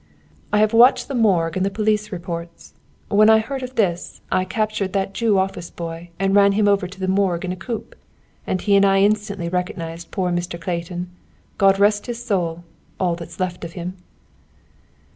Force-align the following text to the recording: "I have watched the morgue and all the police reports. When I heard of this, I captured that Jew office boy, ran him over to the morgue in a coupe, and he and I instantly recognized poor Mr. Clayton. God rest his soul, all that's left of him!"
"I 0.51 0.57
have 0.57 0.73
watched 0.73 1.09
the 1.09 1.13
morgue 1.13 1.55
and 1.55 1.63
all 1.63 1.69
the 1.69 1.75
police 1.75 2.11
reports. 2.11 2.73
When 3.09 3.29
I 3.29 3.37
heard 3.37 3.61
of 3.61 3.75
this, 3.75 4.19
I 4.31 4.45
captured 4.45 4.93
that 4.93 5.13
Jew 5.13 5.37
office 5.37 5.69
boy, 5.69 6.09
ran 6.19 6.53
him 6.53 6.67
over 6.67 6.87
to 6.87 6.99
the 6.99 7.07
morgue 7.07 7.45
in 7.45 7.51
a 7.51 7.55
coupe, 7.55 7.93
and 8.47 8.59
he 8.59 8.75
and 8.75 8.83
I 8.83 9.03
instantly 9.03 9.47
recognized 9.47 10.09
poor 10.09 10.31
Mr. 10.31 10.59
Clayton. 10.59 11.11
God 11.59 11.77
rest 11.77 12.07
his 12.07 12.25
soul, 12.25 12.63
all 12.99 13.13
that's 13.15 13.39
left 13.39 13.63
of 13.63 13.73
him!" 13.73 13.95